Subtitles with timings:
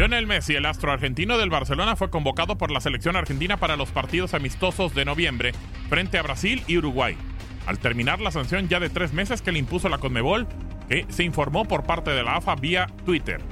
[0.00, 3.90] Lionel Messi, el astro argentino del Barcelona, fue convocado por la selección argentina para los
[3.90, 5.52] partidos amistosos de noviembre
[5.90, 7.18] frente a Brasil y Uruguay.
[7.66, 10.48] Al terminar la sanción ya de tres meses que le impuso la Conmebol,
[10.88, 13.42] que se informó por parte de la AFA vía Twitter.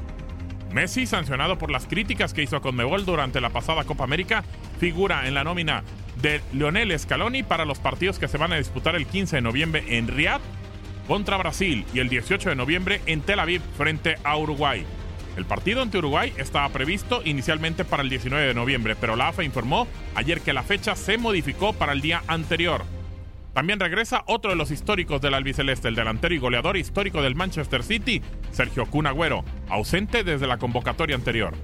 [0.72, 4.42] Messi, sancionado por las críticas que hizo a Conmebol durante la pasada Copa América,
[4.80, 5.84] figura en la nómina
[6.22, 9.84] de Lionel Scaloni para los partidos que se van a disputar el 15 de noviembre
[9.98, 10.40] en Riyadh
[11.06, 14.86] contra Brasil y el 18 de noviembre en Tel Aviv frente a Uruguay.
[15.38, 19.44] El partido ante Uruguay estaba previsto inicialmente para el 19 de noviembre, pero la AFA
[19.44, 22.84] informó ayer que la fecha se modificó para el día anterior.
[23.54, 27.84] También regresa otro de los históricos del albiceleste, el delantero y goleador histórico del Manchester
[27.84, 28.20] City,
[28.50, 31.54] Sergio Kun Agüero, ausente desde la convocatoria anterior.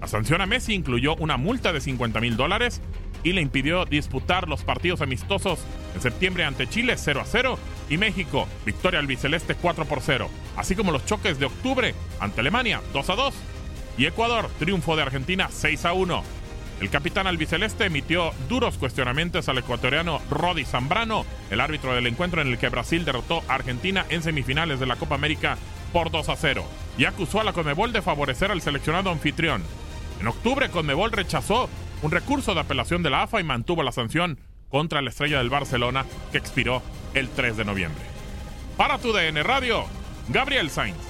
[0.00, 2.80] La sanción a Messi incluyó una multa de 50 mil dólares
[3.26, 5.58] y le impidió disputar los partidos amistosos
[5.96, 7.58] en septiembre ante Chile 0 a 0
[7.90, 12.80] y México, victoria albiceleste 4 por 0, así como los choques de octubre ante Alemania
[12.92, 13.34] 2 a 2
[13.98, 16.22] y Ecuador, triunfo de Argentina 6 a 1.
[16.80, 22.46] El capitán albiceleste emitió duros cuestionamientos al ecuatoriano Rodi Zambrano, el árbitro del encuentro en
[22.46, 25.58] el que Brasil derrotó a Argentina en semifinales de la Copa América
[25.92, 26.64] por 2 a 0,
[26.96, 29.64] y acusó a la Conmebol de favorecer al seleccionado anfitrión.
[30.20, 31.68] En octubre, Conmebol rechazó
[32.02, 35.50] un recurso de apelación de la AFA y mantuvo la sanción contra la estrella del
[35.50, 36.82] Barcelona que expiró
[37.14, 38.04] el 3 de noviembre.
[38.76, 39.84] Para tu DN Radio,
[40.28, 41.05] Gabriel Sainz.